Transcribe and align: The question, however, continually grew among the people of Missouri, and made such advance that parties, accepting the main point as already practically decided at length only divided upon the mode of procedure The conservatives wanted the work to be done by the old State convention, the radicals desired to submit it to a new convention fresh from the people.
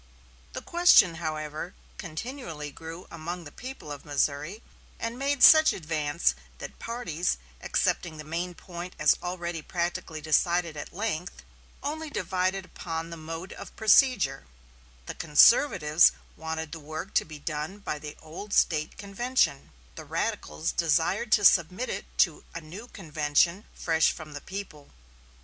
The 0.53 0.63
question, 0.63 1.13
however, 1.21 1.75
continually 1.99 2.71
grew 2.71 3.05
among 3.11 3.43
the 3.43 3.51
people 3.51 3.91
of 3.91 4.03
Missouri, 4.03 4.63
and 4.99 5.15
made 5.19 5.43
such 5.43 5.73
advance 5.73 6.33
that 6.57 6.79
parties, 6.79 7.37
accepting 7.61 8.17
the 8.17 8.23
main 8.23 8.55
point 8.55 8.95
as 8.97 9.15
already 9.21 9.61
practically 9.61 10.19
decided 10.19 10.75
at 10.75 10.91
length 10.91 11.43
only 11.83 12.09
divided 12.09 12.65
upon 12.65 13.11
the 13.11 13.15
mode 13.15 13.53
of 13.53 13.75
procedure 13.75 14.47
The 15.05 15.13
conservatives 15.13 16.13
wanted 16.35 16.71
the 16.71 16.79
work 16.79 17.13
to 17.13 17.23
be 17.23 17.37
done 17.37 17.77
by 17.77 17.99
the 17.99 18.17
old 18.23 18.55
State 18.55 18.97
convention, 18.97 19.69
the 19.93 20.03
radicals 20.05 20.71
desired 20.71 21.31
to 21.33 21.45
submit 21.45 21.89
it 21.89 22.05
to 22.25 22.43
a 22.55 22.59
new 22.61 22.87
convention 22.87 23.65
fresh 23.75 24.11
from 24.11 24.33
the 24.33 24.41
people. 24.41 24.89